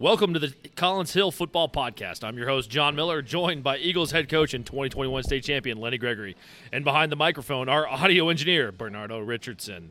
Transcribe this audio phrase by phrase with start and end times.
[0.00, 2.24] Welcome to the Collins Hill Football Podcast.
[2.24, 5.98] I'm your host, John Miller, joined by Eagles head coach and 2021 state champion Lenny
[5.98, 6.38] Gregory.
[6.72, 9.90] And behind the microphone, our audio engineer, Bernardo Richardson.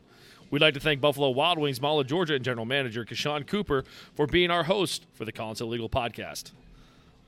[0.50, 3.84] We'd like to thank Buffalo Wild Wings, Mall of Georgia, and general manager Kashawn Cooper
[4.16, 6.50] for being our host for the Collins Hill Legal Podcast.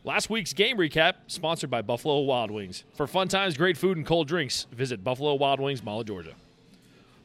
[0.02, 2.82] Last week's game recap, sponsored by Buffalo Wild Wings.
[2.96, 6.34] For fun times, great food, and cold drinks, visit Buffalo Wild Wings, Mall of Georgia.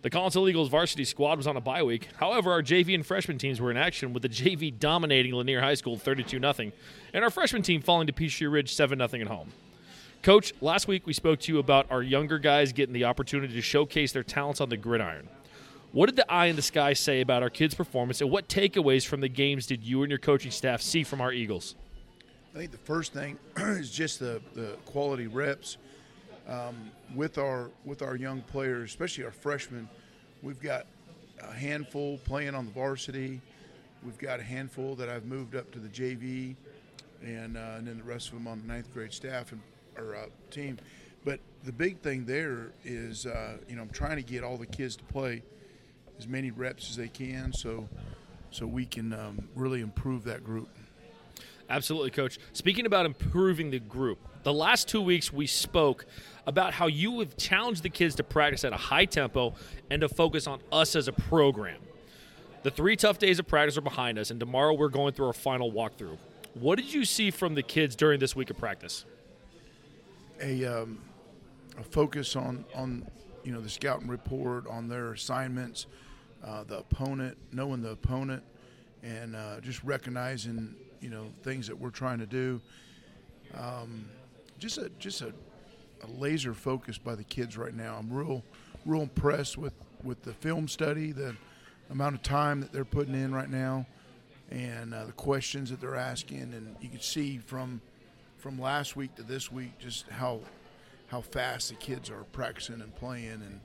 [0.04, 2.10] The Collins Hill Eagles varsity squad was on a bye week.
[2.18, 5.74] However, our JV and freshman teams were in action with the JV dominating Lanier High
[5.74, 6.72] School 32 0
[7.14, 9.52] and our freshman team falling to Peachtree Ridge 7 0 at home.
[10.22, 13.62] Coach, last week we spoke to you about our younger guys getting the opportunity to
[13.62, 15.30] showcase their talents on the gridiron.
[15.94, 19.06] What did the eye in the sky say about our kids' performance, and what takeaways
[19.06, 21.76] from the games did you and your coaching staff see from our Eagles?
[22.54, 25.78] I think the first thing is just the, the quality reps
[26.48, 29.90] um, with our with our young players, especially our freshmen.
[30.42, 30.86] We've got
[31.42, 33.42] a handful playing on the varsity.
[34.04, 36.56] We've got a handful that I've moved up to the JV,
[37.24, 39.62] and, uh, and then the rest of them on the ninth grade staff and
[39.98, 40.78] or uh, team.
[41.26, 44.68] But the big thing there is, uh, you know, I'm trying to get all the
[44.68, 45.42] kids to play
[46.20, 47.90] as many reps as they can, so
[48.52, 50.70] so we can um, really improve that group.
[51.70, 52.40] Absolutely, coach.
[52.54, 56.06] Speaking about improving the group, the last two weeks we spoke
[56.46, 59.54] about how you have challenged the kids to practice at a high tempo
[59.90, 61.80] and to focus on us as a program.
[62.64, 65.34] The three tough days of practice are behind us, and tomorrow we're going through our
[65.34, 66.18] final walkthrough.
[66.54, 69.06] What did you see from the kids during this week of practice?
[70.42, 71.00] A, um,
[71.78, 73.06] a focus on on
[73.44, 75.86] you know the scouting report, on their assignments,
[76.44, 78.44] uh, the opponent, knowing the opponent,
[79.04, 82.62] and uh, just recognizing you know things that we're trying to do.
[83.56, 84.06] Um,
[84.60, 85.34] just a just a,
[86.04, 87.96] a, laser focus by the kids right now.
[88.00, 88.44] I'm real
[88.86, 91.36] real impressed with with the film study, the
[91.90, 93.86] amount of time that they're putting in right now,
[94.52, 96.54] and uh, the questions that they're asking.
[96.54, 97.82] And you can see from
[98.38, 100.42] from last week to this week just how
[101.08, 103.60] how fast the kids are practicing and playing and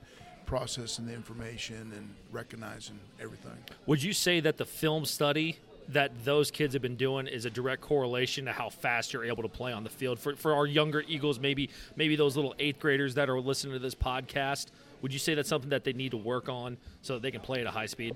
[0.45, 3.57] processing the information and recognizing everything.
[3.85, 5.57] Would you say that the film study
[5.93, 9.43] that those kids have been doing is a direct correlation to how fast you're able
[9.43, 12.79] to play on the field for, for our younger Eagles, maybe maybe those little eighth
[12.79, 14.67] graders that are listening to this podcast.
[15.01, 17.41] Would you say that's something that they need to work on so that they can
[17.41, 18.15] play at a high speed?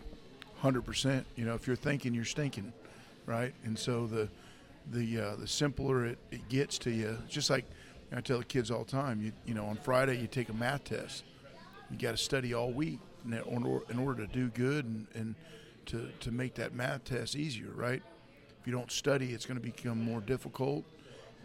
[0.61, 1.25] Hundred percent.
[1.35, 2.73] You know, if you're thinking, you're stinking,
[3.25, 3.53] right?
[3.63, 4.29] And so the
[4.91, 7.65] the uh, the simpler it, it gets to you, just like
[8.15, 9.21] I tell the kids all the time.
[9.21, 11.23] You you know, on Friday you take a math test.
[11.91, 15.35] You got to study all week in order to do good and, and
[15.87, 18.01] to, to make that math test easier, right?
[18.59, 20.85] If you don't study, it's going to become more difficult.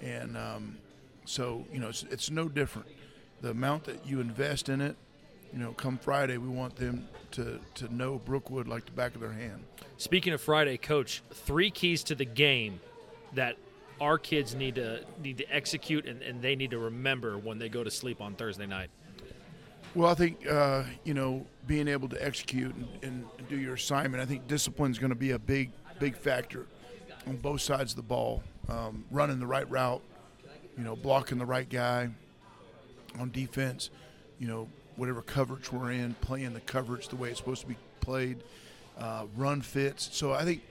[0.01, 0.77] And um,
[1.25, 2.89] so, you know, it's, it's no different.
[3.41, 4.97] The amount that you invest in it,
[5.53, 9.21] you know, come Friday, we want them to, to know Brookwood like the back of
[9.21, 9.65] their hand.
[9.97, 12.81] Speaking of Friday, Coach, three keys to the game
[13.35, 13.57] that
[14.01, 17.69] our kids need to need to execute and, and they need to remember when they
[17.69, 18.91] go to sleep on Thursday night.
[19.95, 24.23] Well, I think uh, you know being able to execute and, and, do your assignment.
[24.23, 25.71] I think discipline is going to be a big,
[26.01, 26.67] big factor
[27.27, 28.43] on both sides of the ball.
[28.69, 30.03] Um, running the right route,
[30.79, 32.09] you know, blocking the right guy
[33.19, 33.91] on defense.
[34.39, 37.77] You know, whatever coverage we're in, playing the coverage the way it's supposed to be
[38.01, 38.39] played.
[38.99, 40.09] Uh, run fits.
[40.13, 40.63] So I think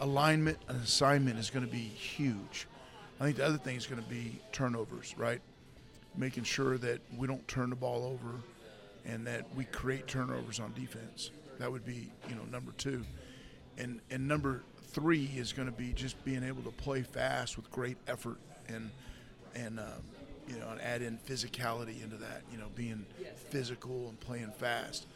[0.00, 2.66] alignment and assignment is going to be huge.
[3.20, 5.40] I think the other thing is going to be turnovers, right?
[6.16, 8.40] Making sure that we don't turn the ball over
[9.06, 11.30] and that we create turnovers on defense.
[11.58, 13.04] That would be, you know, number two.
[13.78, 17.70] And and number three is going to be just being able to play fast with
[17.70, 18.90] great effort and
[19.54, 20.02] and um,
[20.48, 22.42] you know and add in physicality into that.
[22.50, 23.04] You know, being
[23.50, 25.06] physical and playing fast.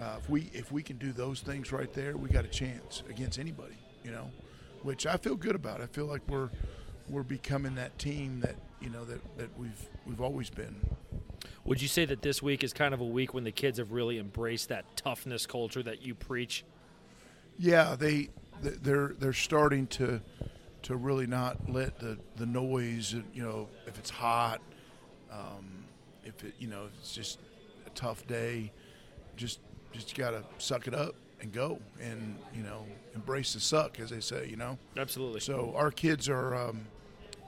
[0.00, 3.02] Uh, if we if we can do those things right there, we got a chance
[3.10, 3.76] against anybody.
[4.04, 4.30] You know,
[4.82, 5.80] which I feel good about.
[5.80, 6.50] I feel like we're
[7.08, 10.76] we're becoming that team that you know that, that we've we've always been.
[11.68, 13.92] Would you say that this week is kind of a week when the kids have
[13.92, 16.64] really embraced that toughness culture that you preach?
[17.58, 18.30] Yeah, they
[18.62, 20.22] they're they're starting to
[20.84, 23.14] to really not let the the noise.
[23.34, 24.62] You know, if it's hot,
[25.30, 25.84] um,
[26.24, 27.38] if it you know it's just
[27.86, 28.72] a tough day,
[29.36, 29.60] just
[29.92, 34.20] just gotta suck it up and go and you know embrace the suck as they
[34.20, 34.48] say.
[34.48, 35.40] You know, absolutely.
[35.40, 36.54] So our kids are.
[36.54, 36.86] Um,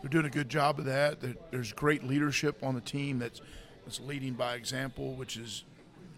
[0.02, 1.18] they're doing a good job of that.
[1.50, 3.42] There's great leadership on the team that's
[3.90, 5.64] that's leading by example, which is,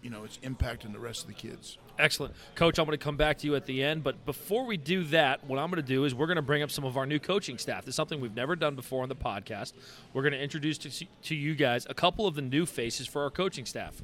[0.03, 1.79] you know, it's impacting the rest of the kids.
[1.97, 2.35] Excellent.
[2.53, 4.03] Coach, I'm going to come back to you at the end.
[4.03, 6.61] But before we do that, what I'm going to do is we're going to bring
[6.61, 7.87] up some of our new coaching staff.
[7.87, 9.73] Is something we've never done before on the podcast.
[10.13, 13.23] We're going to introduce to, to you guys a couple of the new faces for
[13.23, 14.03] our coaching staff.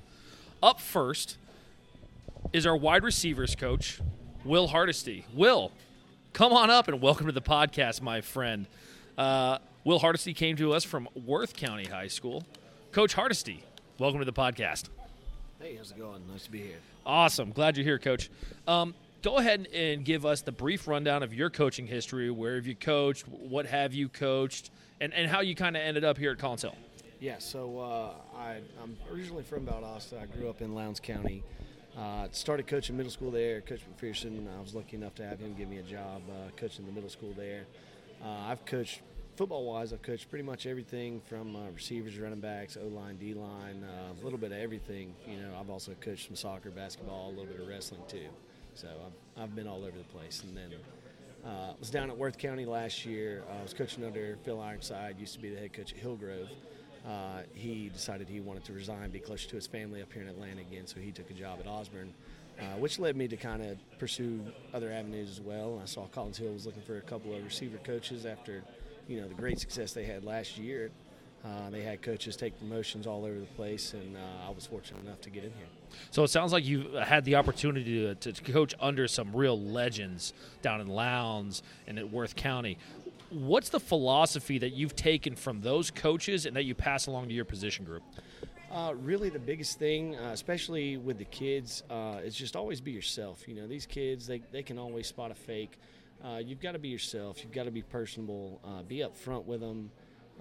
[0.63, 1.37] Up first
[2.51, 3.99] is our wide receivers coach,
[4.43, 5.25] Will Hardesty.
[5.33, 5.71] Will,
[6.33, 8.67] Come on up and welcome to the podcast, my friend.
[9.17, 12.43] Uh, Will Hardesty came to us from Worth County High School.
[12.91, 13.63] Coach Hardesty,
[13.99, 14.89] welcome to the podcast.
[15.59, 16.23] Hey, how's it going?
[16.27, 16.79] Nice to be here.
[17.05, 17.51] Awesome.
[17.51, 18.31] Glad you're here, Coach.
[18.67, 22.31] Um, go ahead and give us the brief rundown of your coaching history.
[22.31, 23.27] Where have you coached?
[23.27, 24.71] What have you coached?
[24.99, 26.75] And, and how you kind of ended up here at Collins Hill.
[27.19, 30.23] Yeah, so uh, I, I'm originally from Valdosta.
[30.23, 31.43] I grew up in Lowndes County.
[31.95, 33.61] Uh, started coaching middle school there.
[33.61, 36.87] Coach McPherson, I was lucky enough to have him give me a job uh, coaching
[36.87, 37.65] the middle school there.
[38.23, 39.01] Uh, I've coached
[39.39, 39.93] football wise.
[39.93, 44.11] I've coached pretty much everything from uh, receivers, running backs, O line, D line, uh,
[44.11, 45.15] a little bit of everything.
[45.25, 48.27] You know, I've also coached some soccer, basketball, a little bit of wrestling too.
[48.73, 50.43] So I've, I've been all over the place.
[50.43, 50.73] And then
[51.49, 53.43] uh, was down at Worth County last year.
[53.57, 56.49] I was coaching under Phil Ironside, used to be the head coach at Hillgrove.
[57.07, 60.27] Uh, he decided he wanted to resign, be closer to his family up here in
[60.27, 62.13] Atlanta again, so he took a job at Osborne,
[62.59, 64.41] uh, which led me to kind of pursue
[64.73, 65.79] other avenues as well.
[65.81, 68.65] I saw Collins Hill was looking for a couple of receiver coaches after,
[69.09, 70.91] you know, the great success they had last year.
[71.43, 75.03] Uh, they had coaches take promotions all over the place, and uh, I was fortunate
[75.05, 75.67] enough to get in here.
[76.11, 80.33] So it sounds like you had the opportunity to, to coach under some real legends
[80.61, 82.77] down in Lowndes and at Worth County.
[83.29, 87.33] What's the philosophy that you've taken from those coaches and that you pass along to
[87.33, 88.03] your position group?
[88.69, 92.91] Uh, really, the biggest thing, uh, especially with the kids, uh, is just always be
[92.91, 93.47] yourself.
[93.47, 95.79] You know, these kids, they, they can always spot a fake.
[96.23, 97.43] Uh, you've got to be yourself.
[97.43, 98.59] You've got to be personable.
[98.63, 99.91] Uh, be upfront with them.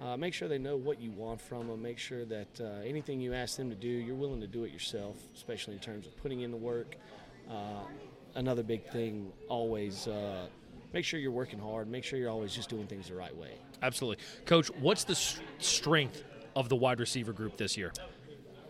[0.01, 1.81] Uh, make sure they know what you want from them.
[1.81, 5.17] Make sure that anything you ask them to do, you're willing to do it yourself,
[5.35, 6.95] especially in terms of putting in the work.
[8.35, 10.07] another big thing, always
[10.93, 11.89] make sure you're working hard.
[11.89, 13.51] Make sure you're always just doing things the right way.
[13.81, 14.69] Absolutely, Coach.
[14.79, 16.23] What's the s- strength
[16.55, 17.93] of the wide receiver group this year?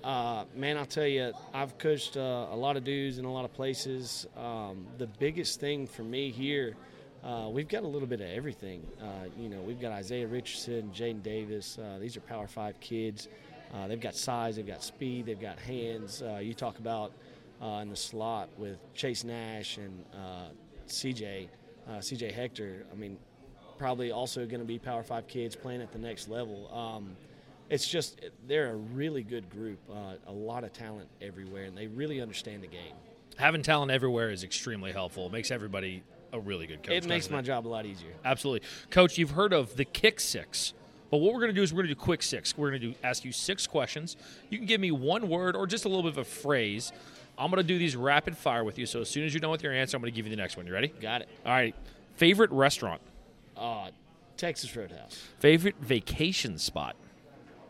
[0.03, 3.43] Uh, man, I'll tell you, I've coached uh, a lot of dudes in a lot
[3.43, 4.27] of places.
[4.37, 6.75] Um, the biggest thing for me here,
[7.23, 8.85] uh, we've got a little bit of everything.
[9.01, 11.77] Uh, you know, we've got Isaiah Richardson, Jaden Davis.
[11.77, 13.27] Uh, these are Power Five kids.
[13.73, 16.23] Uh, they've got size, they've got speed, they've got hands.
[16.41, 17.11] you talk about
[17.81, 20.03] in the slot with Chase Nash and
[20.87, 21.49] CJ
[21.89, 23.17] uh, CJ Hector, I mean,
[23.77, 26.71] probably also going to be Power Five kids playing at the next level.
[26.73, 27.15] Um,
[27.69, 31.87] it's just they're a really good group, uh, a lot of talent everywhere, and they
[31.87, 32.93] really understand the game.
[33.37, 35.27] Having talent everywhere is extremely helpful.
[35.27, 36.03] It makes everybody
[36.33, 36.95] a really good coach.
[36.95, 37.43] It makes my it?
[37.43, 38.11] job a lot easier.
[38.23, 39.17] Absolutely, Coach.
[39.17, 40.73] You've heard of the kick six.
[41.11, 42.55] But what we're going to do is we're going to do quick six.
[42.55, 44.15] We're going to do ask you six questions.
[44.49, 46.91] You can give me one word or just a little bit of a phrase.
[47.35, 48.85] I'm going to do these rapid fire with you.
[48.85, 50.39] So as soon as you're done with your answer, I'm going to give you the
[50.39, 50.67] next one.
[50.67, 50.89] You ready?
[50.89, 51.29] Got it.
[51.45, 51.73] All right.
[52.17, 53.01] Favorite restaurant?
[53.57, 53.89] Uh,
[54.37, 55.17] Texas Roadhouse.
[55.39, 56.95] Favorite vacation spot?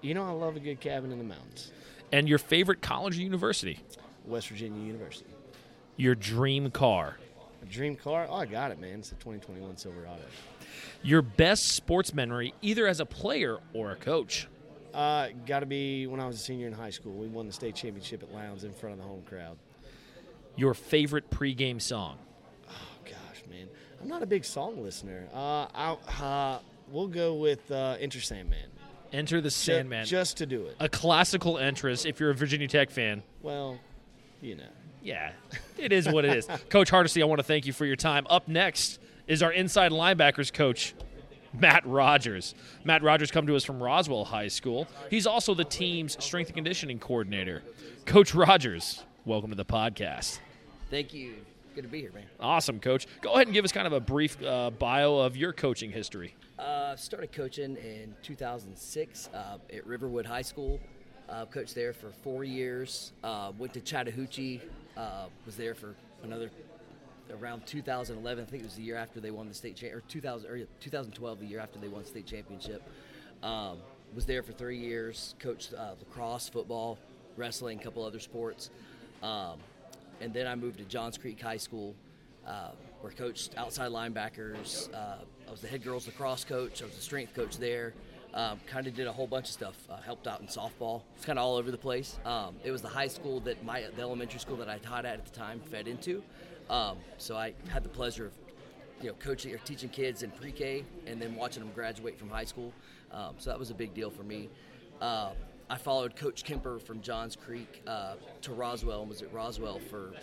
[0.01, 1.71] You know, I love a good cabin in the mountains.
[2.11, 3.79] And your favorite college or university?
[4.25, 5.29] West Virginia University.
[5.97, 7.17] Your dream car?
[7.61, 8.27] A dream car?
[8.29, 8.99] Oh, I got it, man.
[8.99, 10.21] It's a 2021 Silverado.
[11.03, 14.47] Your best sports memory, either as a player or a coach?
[14.93, 17.13] Uh, got to be when I was a senior in high school.
[17.13, 19.57] We won the state championship at Lowndes in front of the home crowd.
[20.55, 22.17] Your favorite pregame song?
[22.69, 22.73] Oh,
[23.05, 23.67] gosh, man.
[24.01, 25.27] I'm not a big song listener.
[25.33, 26.59] Uh, I, uh,
[26.89, 28.69] we'll go with uh, Enter Sandman.
[29.11, 30.01] Enter the Sandman.
[30.03, 30.75] Just, just to do it.
[30.79, 33.23] A classical entrance if you're a Virginia Tech fan.
[33.41, 33.79] Well,
[34.41, 34.63] you know.
[35.01, 35.31] Yeah,
[35.77, 36.47] it is what it is.
[36.69, 38.27] coach Hardesty, I want to thank you for your time.
[38.29, 40.93] Up next is our inside linebackers coach,
[41.53, 42.53] Matt Rogers.
[42.83, 44.87] Matt Rogers come to us from Roswell High School.
[45.09, 47.63] He's also the team's strength and conditioning coordinator.
[48.05, 50.39] Coach Rogers, welcome to the podcast.
[50.89, 51.35] Thank you.
[51.75, 52.25] Good to be here, man.
[52.39, 53.07] Awesome, Coach.
[53.21, 56.35] Go ahead and give us kind of a brief uh, bio of your coaching history.
[56.57, 60.79] Uh, started coaching in 2006 uh, at Riverwood High School.
[61.29, 63.11] Uh, coached there for four years.
[63.23, 64.61] Uh, went to Chattahoochee.
[64.97, 66.49] Uh, was there for another
[67.39, 68.43] around 2011.
[68.43, 70.65] I think it was the year after they won the state cha- or 2000 or
[70.79, 72.81] 2012, the year after they won state championship.
[73.43, 73.77] Um,
[74.15, 75.35] was there for three years.
[75.39, 76.97] Coached uh, lacrosse, football,
[77.37, 78.71] wrestling, a couple other sports.
[79.21, 79.59] Um,
[80.21, 81.95] and then I moved to Johns Creek High School,
[82.47, 82.71] uh,
[83.01, 84.91] where coached outside linebackers.
[84.93, 85.17] Uh,
[85.47, 86.81] I was the head girls lacrosse coach.
[86.81, 87.93] I was the strength coach there.
[88.33, 89.75] Um, kind of did a whole bunch of stuff.
[89.89, 91.01] Uh, helped out in softball.
[91.15, 92.19] It's kind of all over the place.
[92.25, 95.15] Um, it was the high school that my the elementary school that I taught at
[95.15, 96.21] at the time fed into.
[96.69, 98.33] Um, so I had the pleasure of
[99.01, 102.45] you know coaching or teaching kids in pre-K and then watching them graduate from high
[102.45, 102.71] school.
[103.11, 104.49] Um, so that was a big deal for me.
[105.01, 105.31] Uh,
[105.69, 110.13] I followed Coach Kemper from Johns Creek uh, to Roswell and was at Roswell for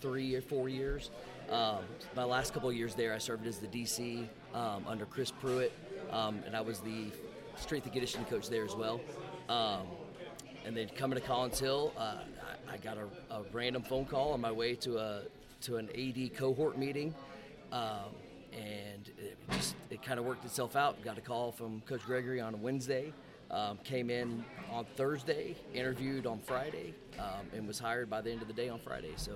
[0.00, 1.10] three or four years.
[1.50, 1.78] Um,
[2.16, 5.72] my last couple years there, I served as the DC um, under Chris Pruitt,
[6.10, 7.12] um, and I was the
[7.56, 9.00] strength and conditioning coach there as well.
[9.48, 9.86] Um,
[10.64, 12.18] and then coming to Collins Hill, uh,
[12.68, 15.22] I, I, got a, a, random phone call on my way to a
[15.62, 17.14] to an AD cohort meeting,
[17.70, 18.10] um,
[18.52, 19.10] and
[19.90, 21.02] it kind of worked itself out.
[21.02, 23.12] Got a call from Coach Gregory on a Wednesday.
[23.50, 28.40] Um, came in on Thursday, interviewed on Friday, um, and was hired by the end
[28.40, 29.12] of the day on Friday.
[29.16, 29.32] So,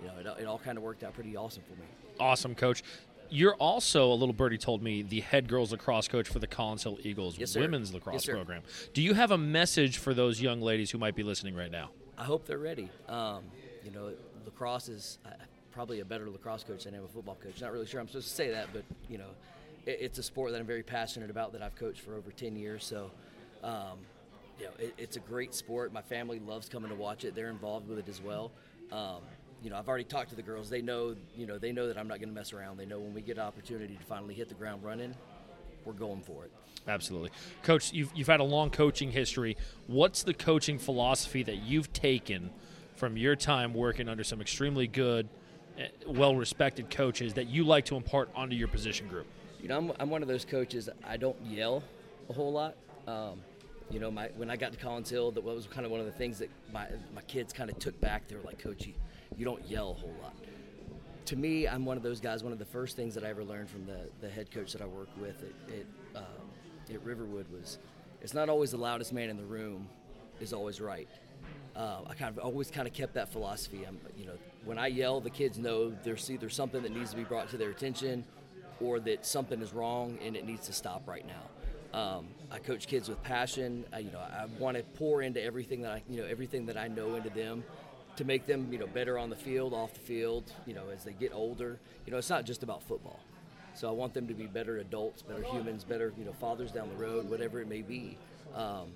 [0.00, 1.86] you know, it, it all kind of worked out pretty awesome for me.
[2.18, 2.82] Awesome, coach.
[3.30, 6.82] You're also a little birdie told me the head girls lacrosse coach for the Collins
[6.82, 8.62] Hill Eagles Yes, women's lacrosse Yes, program.
[8.94, 11.90] Do you have a message for those young ladies who might be listening right now?
[12.16, 12.88] I hope they're ready.
[13.08, 13.44] Um,
[13.84, 14.12] you know,
[14.44, 15.30] lacrosse is uh,
[15.72, 17.60] probably a better lacrosse coach than I am a football coach.
[17.60, 19.30] Not really sure I'm supposed to say that, but you know,
[19.86, 22.56] it, it's a sport that I'm very passionate about that I've coached for over 10
[22.56, 22.84] years.
[22.84, 23.10] So,
[23.62, 23.98] um,
[24.58, 25.92] you know, it, it's a great sport.
[25.92, 27.34] My family loves coming to watch it.
[27.34, 28.50] They're involved with it as well.
[28.90, 29.20] Um,
[29.62, 30.70] you know, I've already talked to the girls.
[30.70, 32.76] They know, you know, they know that I'm not going to mess around.
[32.76, 35.14] They know when we get an opportunity to finally hit the ground running,
[35.84, 36.52] we're going for it.
[36.86, 37.30] Absolutely.
[37.62, 39.56] Coach, you've, you've had a long coaching history.
[39.86, 42.50] What's the coaching philosophy that you've taken
[42.94, 45.28] from your time working under some extremely good,
[46.06, 49.26] well respected coaches that you like to impart onto your position group?
[49.60, 50.88] You know, I'm, I'm one of those coaches.
[51.06, 51.82] I don't yell
[52.30, 52.76] a whole lot.
[53.06, 53.40] Um,
[53.90, 56.06] you know, my when I got to Collins Hill, that was kind of one of
[56.06, 58.28] the things that my my kids kind of took back.
[58.28, 58.88] They were like, "Coach,
[59.36, 60.34] you, don't yell a whole lot."
[61.26, 62.42] To me, I'm one of those guys.
[62.42, 64.80] One of the first things that I ever learned from the, the head coach that
[64.80, 67.78] I worked with at at, um, at Riverwood was,
[68.22, 69.88] it's not always the loudest man in the room
[70.40, 71.08] is always right.
[71.76, 73.84] Uh, I kind of always kind of kept that philosophy.
[73.86, 77.16] I'm, you know, when I yell, the kids know there's either something that needs to
[77.16, 78.24] be brought to their attention,
[78.80, 81.98] or that something is wrong and it needs to stop right now.
[81.98, 83.84] Um, I coach kids with passion.
[83.92, 86.76] I, you know, I want to pour into everything that I, you know, everything that
[86.76, 87.64] I know into them
[88.18, 90.52] to make them, you know, better on the field, off the field.
[90.66, 91.78] You know, as they get older.
[92.04, 93.20] You know, it's not just about football.
[93.74, 96.88] So I want them to be better adults, better humans, better, you know, fathers down
[96.88, 98.18] the road, whatever it may be.
[98.54, 98.88] Um,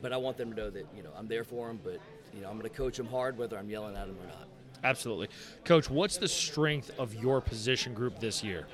[0.00, 1.80] but I want them to know that, you know, I'm there for them.
[1.82, 1.98] But
[2.32, 4.48] you know, I'm going to coach them hard, whether I'm yelling at them or not.
[4.84, 5.28] Absolutely.
[5.64, 8.66] Coach, what's the strength of your position group this year?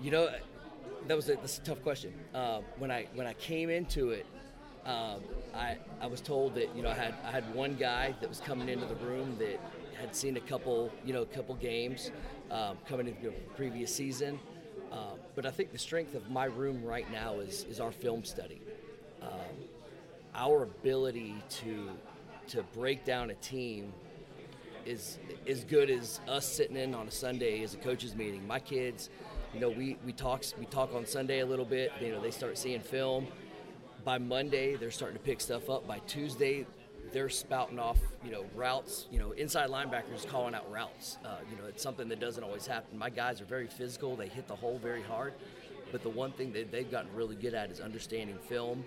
[0.00, 0.30] You know,
[1.06, 2.12] that was a, that's a tough question.
[2.34, 4.26] Uh, when I when I came into it,
[4.90, 5.20] um,
[5.54, 8.40] I I was told that you know I had I had one guy that was
[8.40, 9.60] coming into the room that
[10.00, 12.10] had seen a couple you know a couple games
[12.50, 14.38] um, coming into the previous season.
[14.90, 18.24] Um, but I think the strength of my room right now is is our film
[18.24, 18.60] study,
[19.22, 19.28] um,
[20.34, 21.90] our ability to
[22.48, 23.92] to break down a team
[24.86, 28.44] is as good as us sitting in on a Sunday as a coaches meeting.
[28.46, 29.10] My kids,
[29.54, 31.92] you know, we we talk we talk on Sunday a little bit.
[32.00, 33.28] You know, they start seeing film.
[34.04, 35.86] By Monday, they're starting to pick stuff up.
[35.86, 36.66] By Tuesday,
[37.12, 39.06] they're spouting off, you know, routes.
[39.10, 41.18] You know, inside linebackers calling out routes.
[41.24, 42.96] Uh, you know, it's something that doesn't always happen.
[42.96, 44.16] My guys are very physical.
[44.16, 45.34] They hit the hole very hard.
[45.92, 48.84] But the one thing that they've gotten really good at is understanding film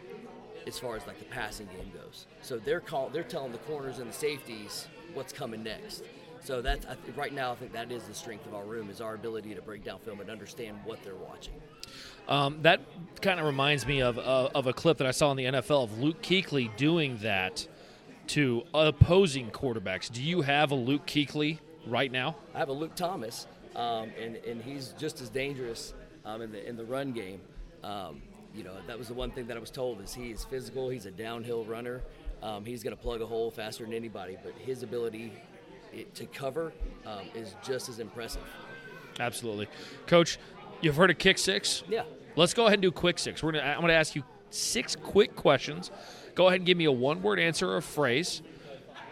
[0.65, 2.27] as far as like the passing game goes.
[2.41, 6.03] So they're call, they're telling the corners and the safeties what's coming next.
[6.43, 7.51] So that's I th- right now.
[7.53, 10.00] I think that is the strength of our room is our ability to break down
[10.00, 11.53] film and understand what they're watching.
[12.27, 12.81] Um, that
[13.21, 15.83] kind of reminds me of, uh, of a clip that I saw in the NFL
[15.83, 17.67] of Luke Kuechly doing that
[18.27, 20.12] to opposing quarterbacks.
[20.12, 22.35] Do you have a Luke Kuechly right now?
[22.53, 25.93] I have a Luke Thomas, um, and and he's just as dangerous
[26.25, 27.41] um, in the in the run game.
[27.83, 28.21] Um,
[28.55, 30.89] you know, that was the one thing that I was told is he is physical.
[30.89, 32.01] He's a downhill runner.
[32.41, 34.38] Um, he's going to plug a hole faster than anybody.
[34.43, 35.33] But his ability
[35.93, 36.73] it, to cover
[37.05, 38.43] um, is just as impressive.
[39.19, 39.67] Absolutely,
[40.07, 40.38] Coach.
[40.81, 41.83] You've heard of Kick Six?
[41.88, 42.03] Yeah.
[42.35, 43.41] Let's go ahead and do Quick Six.
[43.41, 43.63] We're gonna.
[43.63, 45.91] I'm going to ask you six quick questions.
[46.35, 48.41] Go ahead and give me a one-word answer or a phrase.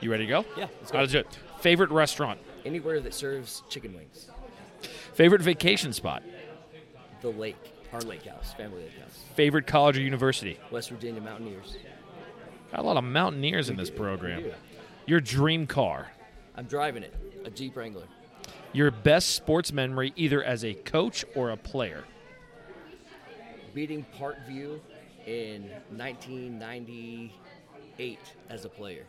[0.02, 0.46] You ready to go?
[0.58, 0.98] Yeah, let's go.
[0.98, 1.28] All right, let's do it.
[1.62, 2.40] Favorite restaurant?
[2.66, 4.30] Anywhere that serves chicken wings.
[5.14, 6.24] Favorite vacation spot?
[7.22, 7.56] The lake,
[7.94, 9.24] our lake house, family lake house.
[9.36, 10.60] Favorite college or university?
[10.72, 11.78] West Virginia Mountaineers.
[12.72, 14.44] Got a lot of mountaineers in this program.
[15.06, 16.12] Your dream car?
[16.56, 17.14] I'm driving it,
[17.46, 18.06] a Jeep Wrangler.
[18.74, 22.04] Your best sports memory, either as a coach or a player?
[23.74, 24.80] Beating Parkview
[25.26, 29.06] in 1998 as a player.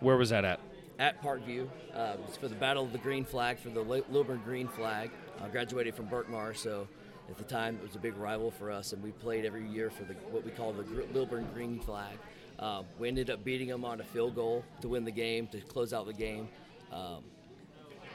[0.00, 0.60] Where was that at?
[0.98, 4.02] At Parkview, uh, it was for the Battle of the Green Flag, for the Li-
[4.10, 5.10] Lilburn Green Flag.
[5.42, 6.86] I graduated from Berkmar, so
[7.30, 9.88] at the time it was a big rival for us, and we played every year
[9.90, 10.82] for the what we call the
[11.14, 12.18] Lilburn Green Flag.
[12.58, 15.60] Uh, we ended up beating them on a field goal to win the game, to
[15.62, 16.46] close out the game.
[16.92, 17.24] Um,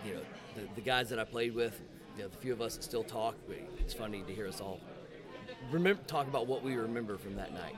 [0.06, 0.22] you know,
[0.56, 1.82] the, the guys that I played with,
[2.16, 3.36] you know, the few of us that still talk,
[3.80, 4.80] it's funny to hear us all
[5.72, 7.76] remember talk about what we remember from that night.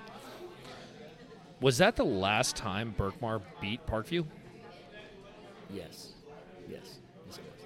[1.60, 4.26] Was that the last time Berkmar beat Parkview?
[5.74, 6.14] Yes,
[6.70, 7.66] yes, yes it was.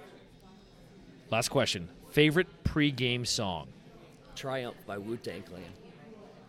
[1.30, 1.88] Last question.
[2.10, 3.68] Favorite pregame song?
[4.34, 5.62] Triumph by Wu Tang Clan.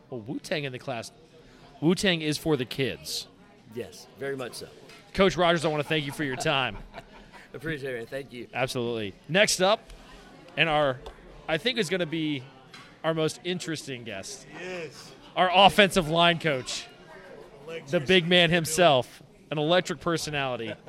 [0.10, 1.12] Well, Wu Tang in the class.
[1.82, 3.28] Wu Tang is for the kids.
[3.76, 4.68] Yes, very much so.
[5.14, 6.78] Coach Rogers, I want to thank you for your time.
[7.54, 8.10] Appreciate it.
[8.10, 8.48] Thank you.
[8.54, 9.14] Absolutely.
[9.30, 9.80] Next up,
[10.58, 10.98] and our,
[11.48, 12.44] I think is going to be
[13.04, 15.12] our most interesting guest, Yes.
[15.36, 16.88] our offensive line coach,
[17.90, 20.74] the big man himself, an electric personality.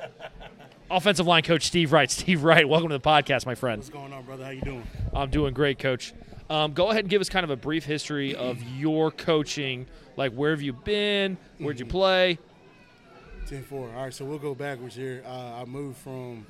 [0.89, 2.11] Offensive line coach Steve Wright.
[2.11, 3.79] Steve Wright, welcome to the podcast, my friend.
[3.79, 4.43] What's going on, brother?
[4.45, 4.83] How you doing?
[5.15, 6.13] I'm doing great, coach.
[6.47, 9.87] Um, go ahead and give us kind of a brief history of your coaching.
[10.15, 11.37] Like, where have you been?
[11.57, 12.37] Where'd you play?
[13.45, 13.71] 10-4.
[13.73, 15.21] All right, so we'll go backwards here.
[15.23, 16.47] Uh, I moved from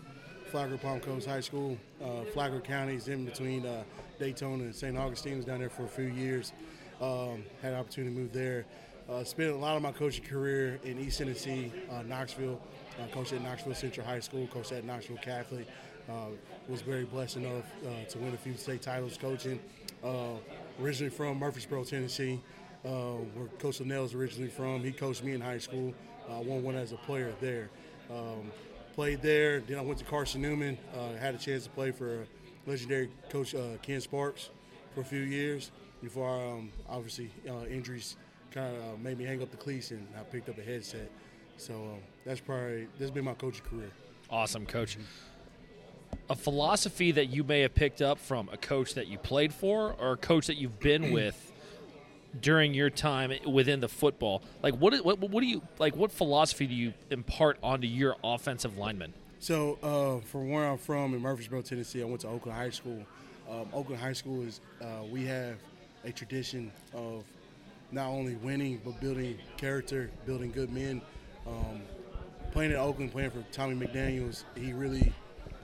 [0.50, 1.78] Flagler Palm Coast High School.
[2.02, 3.84] Uh, Flagler County is in between uh,
[4.18, 4.98] Daytona and St.
[4.98, 5.34] Augustine.
[5.34, 6.54] I Was down there for a few years.
[7.02, 8.66] Um, had an opportunity to move there.
[9.10, 12.62] Uh, spent a lot of my coaching career in East Tennessee, uh, Knoxville.
[12.98, 14.48] Uh, coached at Knoxville Central High School.
[14.48, 15.68] Coached at Knoxville Catholic.
[16.10, 16.28] Uh,
[16.70, 17.66] was very blessed enough
[18.08, 19.60] to win a few state titles coaching.
[20.82, 22.40] Originally from Murfreesboro, Tennessee,
[22.84, 24.82] where Coach Linnell is originally from.
[24.82, 25.94] He coached me in high school.
[26.30, 27.70] I won one as a player there.
[28.10, 28.52] Um,
[28.94, 29.60] played there.
[29.60, 30.78] Then I went to Carson Newman.
[30.96, 32.26] Uh, had a chance to play for
[32.66, 34.50] legendary coach uh, Ken Sparks
[34.94, 38.16] for a few years before um, obviously uh, injuries
[38.52, 41.12] kind of uh, made me hang up the cleats and I picked up a headset.
[41.58, 43.92] So um, that's probably that's been my coaching career.
[44.30, 44.98] Awesome, coach.
[46.30, 49.96] A philosophy that you may have picked up from a coach that you played for
[50.00, 51.52] or a coach that you've been with
[52.42, 54.42] during your time within the football.
[54.62, 55.96] Like, what, what, what do you like?
[55.96, 59.14] What philosophy do you impart onto your offensive linemen?
[59.40, 63.06] So, uh, from where I'm from in Murfreesboro, Tennessee, I went to Oakland High School.
[63.50, 65.58] Um, Oakland High School is uh, we have
[66.04, 67.24] a tradition of
[67.92, 71.02] not only winning but building character, building good men.
[71.46, 71.82] Um,
[72.52, 75.14] playing at Oakland, playing for Tommy McDaniel's, he really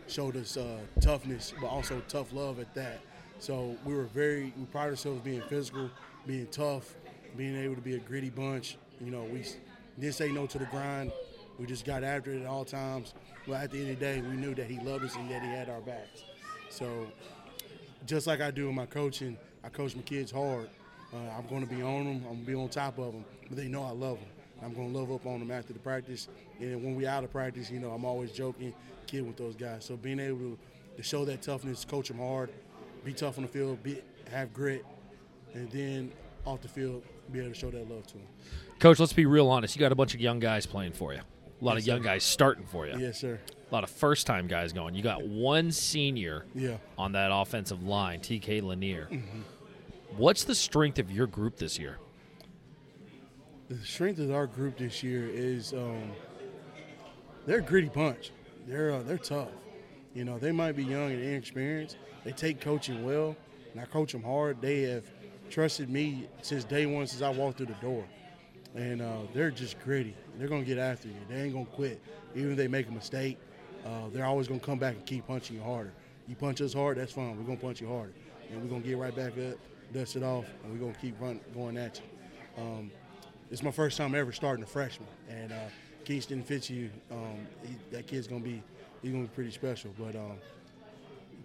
[0.08, 3.00] showed us uh, toughness, but also tough love at that.
[3.40, 5.90] So we were very we pride ourselves being physical,
[6.25, 6.96] being tough,
[7.38, 8.78] being able to be a gritty bunch.
[9.00, 9.46] You know, we
[10.00, 11.12] didn't say no to the grind.
[11.60, 13.13] We just got after it at all times.
[13.48, 15.42] But at the end of the day, we knew that he loved us and that
[15.42, 16.24] he had our backs.
[16.70, 17.08] So
[18.06, 20.70] just like I do in my coaching, I coach my kids hard.
[21.13, 22.15] Uh, I'm going to be on them.
[22.17, 24.30] I'm going to be on top of them, but they know I love them.
[24.63, 26.28] I'm going to love up on them after the practice.
[26.60, 28.74] And when we out of practice, you know, I'm always joking,
[29.08, 29.84] kidding with those guys.
[29.84, 30.58] So being able to,
[30.98, 32.52] to show that toughness, coach them hard,
[33.04, 34.86] be tough on the field, be, have grit,
[35.54, 36.12] and then
[36.46, 38.28] off the field, be able to show that love to them.
[38.80, 39.76] Coach, let's be real honest.
[39.76, 41.20] You got a bunch of young guys playing for you.
[41.20, 42.04] A lot Yes, of young sir.
[42.06, 42.98] guys starting for you.
[42.98, 43.40] Yes, sir.
[43.70, 44.96] A lot of first time guys going.
[44.96, 46.78] You got one senior Yeah.
[46.98, 49.08] on that offensive line, TK Lanier.
[49.12, 49.42] Mm-hmm.
[50.18, 51.98] What's the strength of your group this year?
[53.70, 56.12] the strength of our group this year is um,
[57.46, 58.32] they're a gritty bunch.
[58.68, 59.48] They're uh, they're tough.
[60.14, 61.96] You know, they might be young and inexperienced.
[62.26, 63.36] They take coaching well,
[63.72, 64.60] and I coach them hard.
[64.62, 65.06] They have
[65.52, 68.06] trusted me since day one, since I walked through the door,
[68.74, 70.16] and uh, they're just gritty.
[70.38, 71.16] They're gonna get after you.
[71.30, 72.02] They ain't gonna quit,
[72.36, 73.38] even if they make a mistake.
[73.86, 75.92] Uh, they're always gonna come back and keep punching you harder.
[76.28, 77.38] You punch us hard, that's fine.
[77.38, 78.14] We're gonna punch you harder,
[78.50, 79.58] and we're gonna get right back up,
[79.94, 82.64] dust it off, and we're gonna keep run, going at you.
[82.64, 82.92] Um,
[83.50, 85.56] it's my first time ever starting a freshman, and uh,
[86.06, 88.64] Kingston Fitzhugh, um, he, that kid's gonna be
[89.02, 89.94] he's gonna be pretty special.
[90.00, 90.38] But um,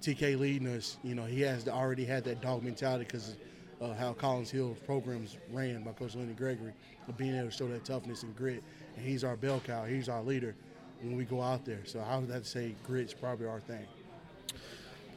[0.01, 3.35] TK leading us, you know, he has already had that dog mentality because
[3.80, 6.72] uh, how Collins Hill programs ran by Coach Lenny Gregory,
[7.08, 8.62] of being able to show that toughness and grit.
[8.96, 9.84] And he's our bell cow.
[9.84, 10.54] He's our leader
[11.02, 11.80] when we go out there.
[11.84, 13.86] So I would have to say grit's probably our thing.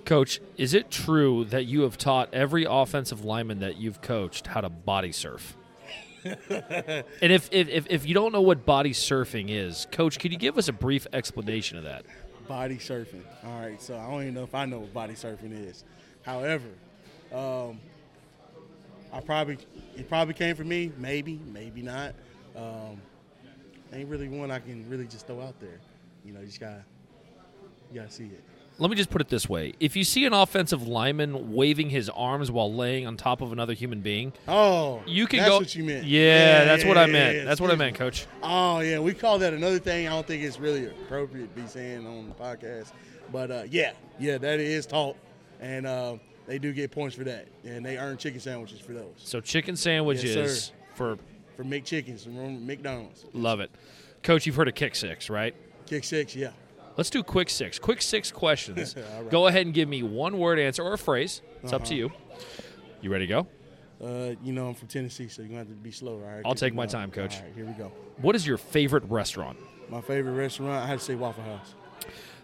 [0.05, 4.61] Coach, is it true that you have taught every offensive lineman that you've coached how
[4.61, 5.55] to body surf?
[6.23, 10.37] and if, if, if, if you don't know what body surfing is, Coach, could you
[10.37, 12.05] give us a brief explanation of that?
[12.47, 13.21] Body surfing.
[13.45, 15.83] All right, so I don't even know if I know what body surfing is.
[16.23, 16.67] However,
[17.31, 17.79] um,
[19.19, 19.57] I probably
[19.97, 20.91] it probably came from me.
[20.97, 22.13] Maybe, maybe not.
[22.55, 23.01] Um,
[23.91, 25.79] ain't really one I can really just throw out there.
[26.25, 26.85] You know, you just gotta
[27.91, 28.41] you gotta see it.
[28.77, 29.73] Let me just put it this way.
[29.81, 33.73] If you see an offensive lineman waving his arms while laying on top of another
[33.73, 35.57] human being, Oh, you can that's go.
[35.59, 36.05] what you meant.
[36.05, 37.39] Yeah, that's what I meant.
[37.39, 37.97] yeah, that's what I meant.
[37.97, 38.25] Coach.
[38.41, 40.07] Oh yeah, we call that another thing.
[40.07, 42.93] I don't think it's really appropriate to be saying on the podcast,
[43.33, 45.17] but uh, yeah, yeah, that is taught,
[45.59, 46.15] and uh,
[46.49, 49.75] they do get points for that, and they earn chicken sandwiches for those So chicken
[49.75, 51.17] sandwiches Yes, for
[51.55, 53.23] for McChickens from McDonald's.
[53.33, 53.69] love it.
[54.23, 55.55] Coach, you've heard of kick six, right?
[55.85, 56.49] Kick six, yeah.
[56.97, 57.77] Let's do quick six.
[57.79, 58.95] Quick six questions.
[59.19, 59.29] Right.
[59.29, 61.41] Go ahead and give me one word answer or a phrase.
[61.63, 62.11] It's up to you.
[63.01, 63.47] You ready to go?
[64.03, 66.13] Uh, you know I'm from Tennessee, so you're gonna have to be slow.
[66.13, 66.41] All right.
[66.45, 67.35] I'll take my time, Coach.
[67.37, 67.91] All right, here we go.
[68.17, 69.57] What is your favorite restaurant?
[69.89, 71.75] My favorite restaurant, I had to say Waffle House.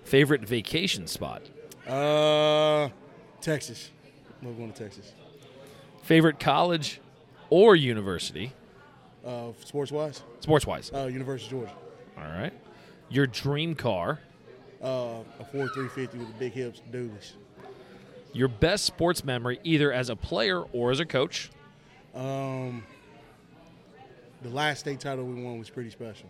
[0.04, 1.42] Favorite vacation spot?
[1.88, 2.90] Uh,
[3.42, 3.92] Texas.
[4.44, 5.12] Love going to Texas.
[6.04, 7.00] Favorite college
[7.50, 8.54] or university?
[9.26, 10.92] Uh, sports wise, Sports wise.
[10.94, 11.76] uh, University of Georgia.
[12.18, 12.54] All right.
[13.10, 14.20] Your dream car,
[14.82, 17.34] Uh, a Ford 350 with the big hips this.
[18.34, 21.50] Your best sports memory, either as a player or as a coach.
[22.14, 22.84] Um,
[24.44, 26.30] the last state title we won was pretty special.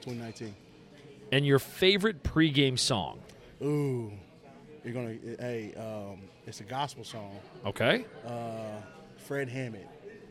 [0.00, 0.54] 2019.
[1.30, 3.20] And your favorite pregame song.
[3.62, 4.12] Ooh,
[4.84, 5.14] you're gonna.
[5.38, 7.36] Hey, um, it's a gospel song.
[7.66, 8.04] Okay.
[8.26, 8.80] Uh,
[9.26, 9.84] Fred Hammond.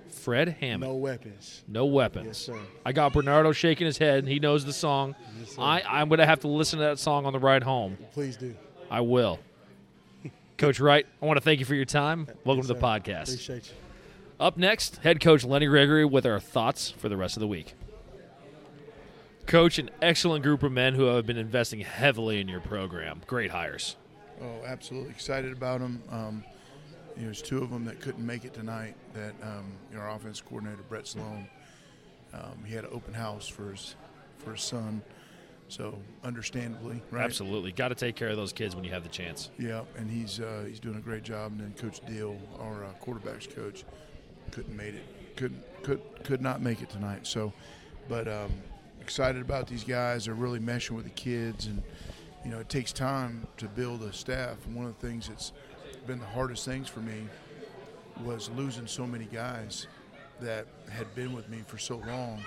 [0.10, 0.92] Fred Hammond.
[0.92, 1.64] No weapons.
[1.70, 2.26] No weapons.
[2.28, 2.60] Yes, sir.
[2.86, 4.28] I got Bernardo shaking his head.
[4.28, 5.16] He knows the song.
[5.40, 5.56] Yes.
[5.58, 7.98] I, I'm going to have to listen to that song on the ride home.
[8.12, 8.54] Please do.
[8.90, 9.40] I will.
[10.58, 12.28] Coach Wright, I want to thank you for your time.
[12.44, 12.86] Welcome Yes, to the sir.
[12.86, 13.22] podcast.
[13.30, 13.74] Appreciate you.
[14.38, 17.74] Up next, head coach Lenny Gregory with our thoughts for the rest of the week.
[19.48, 23.22] Coach, an excellent group of men who have been investing heavily in your program.
[23.28, 23.96] Great hires.
[24.42, 26.02] Oh, absolutely excited about them.
[26.10, 26.44] Um,
[27.16, 28.96] you know, there's two of them that couldn't make it tonight.
[29.14, 31.48] That um, you know, our offense coordinator Brett Sloan,
[32.34, 33.96] um, he had an open house for his
[34.38, 35.04] for his son,
[35.68, 37.24] so understandably, right?
[37.24, 37.72] Absolutely.
[37.72, 39.52] Got to take care of those kids when you have the chance.
[39.60, 41.52] Yeah, and he's uh, he's doing a great job.
[41.52, 43.84] And then Coach Deal, our uh, quarterbacks coach,
[44.52, 45.36] couldn't made it.
[45.36, 47.28] Couldn't could could not make it tonight.
[47.28, 47.54] So,
[48.10, 48.52] but um,
[49.02, 50.26] excited about these guys.
[50.26, 51.84] They're really meshing with the kids, and
[52.44, 54.58] you know it takes time to build a staff.
[54.66, 55.54] And one of the things that's
[56.08, 57.28] been the hardest things for me
[58.24, 59.88] was losing so many guys
[60.40, 62.44] that had been with me for so long.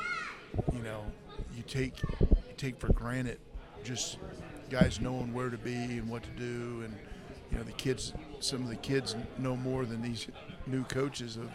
[0.72, 1.04] You know,
[1.56, 3.38] you take you take for granted
[3.82, 4.18] just
[4.70, 6.94] guys knowing where to be and what to do, and
[7.50, 8.12] you know the kids.
[8.40, 10.26] Some of the kids know more than these
[10.66, 11.50] new coaches of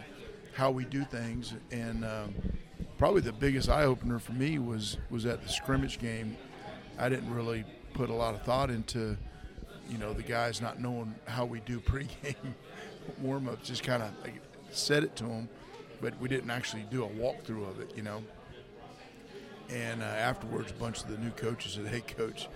[0.54, 2.34] how we do things, and um,
[2.98, 6.36] probably the biggest eye opener for me was was at the scrimmage game.
[6.98, 9.16] I didn't really put a lot of thought into
[9.88, 12.34] you know the guys not knowing how we do pregame
[13.18, 13.68] warm ups.
[13.68, 15.48] Just kind of like said it to them,
[16.00, 17.92] but we didn't actually do a walkthrough of it.
[17.96, 18.22] You know.
[19.68, 22.48] And uh, afterwards, a bunch of the new coaches said, "Hey, coach,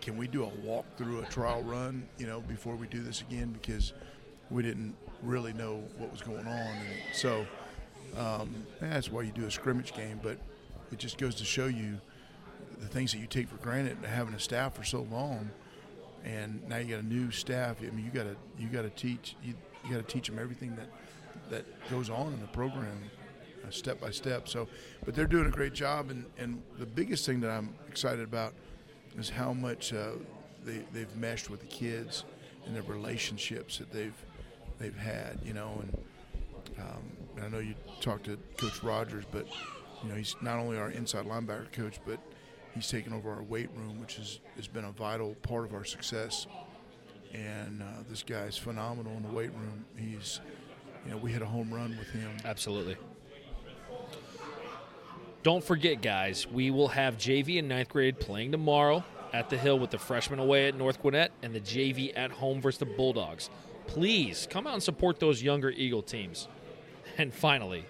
[0.00, 3.52] can we do a walkthrough, a trial run, you know, before we do this again?
[3.52, 3.92] Because
[4.50, 7.46] we didn't really know what was going on." And so
[8.16, 10.18] um, that's why you do a scrimmage game.
[10.20, 10.38] But
[10.90, 12.00] it just goes to show you
[12.80, 15.50] the things that you take for granted having a staff for so long,
[16.24, 17.78] and now you got a new staff.
[17.80, 20.38] I mean, you got to you got to teach you, you got to teach them
[20.38, 20.88] everything that
[21.50, 23.10] that goes on in the program
[23.66, 24.48] uh, step by step.
[24.48, 24.68] So,
[25.04, 28.54] but they're doing a great job, and, and the biggest thing that I'm excited about
[29.16, 30.12] is how much uh,
[30.64, 32.24] they they've meshed with the kids
[32.66, 34.24] and the relationships that they've
[34.78, 35.38] they've had.
[35.44, 35.98] You know, and
[36.78, 37.02] um,
[37.36, 39.46] and I know you talked to Coach Rogers, but
[40.02, 42.18] you know he's not only our inside linebacker coach, but
[42.78, 45.84] he's taken over our weight room, which has has been a vital part of our
[45.84, 46.46] success.
[47.34, 49.84] And uh, this guy's phenomenal in the weight room.
[49.96, 50.40] He's,
[51.04, 52.30] you know, we hit a home run with him.
[52.44, 52.96] Absolutely.
[55.42, 59.78] Don't forget, guys, we will have JV and ninth grade playing tomorrow at the Hill
[59.78, 63.50] with the freshmen away at North Gwinnett and the JV at home versus the Bulldogs.
[63.86, 66.48] Please come out and support those younger Eagle teams.
[67.18, 67.84] And finally,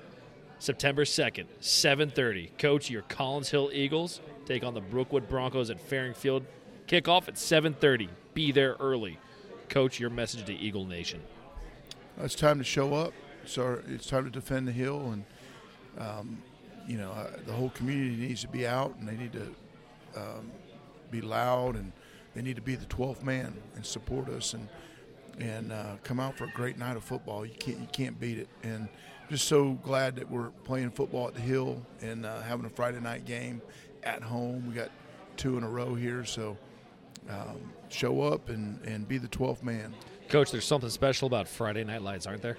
[0.58, 6.14] September 2nd, 7:30, coach your Collins Hill Eagles take on the Brookwood Broncos at Faring
[6.14, 6.42] Field.
[6.86, 8.08] Kickoff at 7:30.
[8.32, 9.18] Be there early.
[9.68, 11.20] Coach, your message to Eagle Nation.
[12.18, 13.12] It's time to show up.
[13.44, 15.24] So it's time to defend the hill, and
[15.98, 16.42] um,
[16.86, 17.12] you know
[17.46, 19.54] the whole community needs to be out, and they need to
[20.16, 20.50] um,
[21.10, 21.92] be loud, and
[22.34, 24.66] they need to be the 12th man and support us, and
[25.38, 27.44] and uh, come out for a great night of football.
[27.44, 28.88] You can't you can't beat it, and
[29.28, 32.98] just so glad that we're playing football at the hill and uh, having a Friday
[32.98, 33.60] night game
[34.08, 34.66] at home.
[34.66, 34.90] We got
[35.36, 36.56] two in a row here, so
[37.28, 39.94] um, show up and, and be the 12th man.
[40.28, 42.56] Coach, there's something special about Friday Night Lights, aren't there?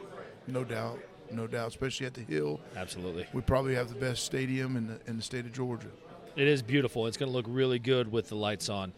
[0.48, 1.00] No doubt,
[1.32, 2.60] no doubt, especially at the Hill.
[2.76, 3.26] Absolutely.
[3.34, 5.90] We probably have the best stadium in the in the state of Georgia.
[6.36, 7.08] It is beautiful.
[7.08, 8.94] It's going to look really good with the lights on.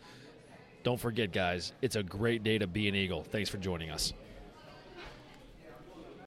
[0.84, 3.24] Don't forget, guys, it's a great day to be an Eagle.
[3.24, 4.14] Thanks for joining us.